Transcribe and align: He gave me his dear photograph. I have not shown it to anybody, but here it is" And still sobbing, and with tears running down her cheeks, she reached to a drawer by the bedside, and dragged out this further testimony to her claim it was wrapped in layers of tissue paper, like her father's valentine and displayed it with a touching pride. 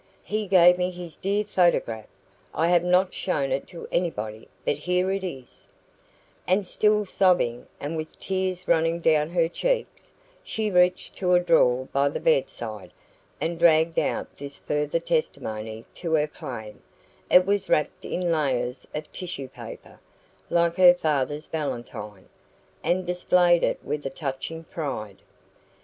He 0.23 0.47
gave 0.47 0.79
me 0.79 0.89
his 0.89 1.15
dear 1.15 1.43
photograph. 1.43 2.07
I 2.55 2.69
have 2.69 2.83
not 2.83 3.13
shown 3.13 3.51
it 3.51 3.67
to 3.67 3.87
anybody, 3.91 4.47
but 4.65 4.77
here 4.79 5.11
it 5.11 5.23
is" 5.23 5.67
And 6.47 6.65
still 6.65 7.05
sobbing, 7.05 7.67
and 7.79 7.95
with 7.95 8.17
tears 8.17 8.67
running 8.67 8.99
down 8.99 9.29
her 9.29 9.47
cheeks, 9.47 10.11
she 10.43 10.71
reached 10.71 11.17
to 11.17 11.35
a 11.35 11.39
drawer 11.39 11.87
by 11.93 12.09
the 12.09 12.19
bedside, 12.19 12.91
and 13.39 13.59
dragged 13.59 13.99
out 13.99 14.37
this 14.37 14.57
further 14.57 14.99
testimony 14.99 15.85
to 15.93 16.13
her 16.15 16.25
claim 16.25 16.81
it 17.29 17.45
was 17.45 17.69
wrapped 17.69 18.03
in 18.03 18.31
layers 18.31 18.87
of 18.95 19.11
tissue 19.11 19.49
paper, 19.49 19.99
like 20.49 20.77
her 20.77 20.95
father's 20.95 21.45
valentine 21.45 22.27
and 22.83 23.05
displayed 23.05 23.61
it 23.61 23.77
with 23.83 24.03
a 24.03 24.09
touching 24.09 24.63
pride. 24.63 25.21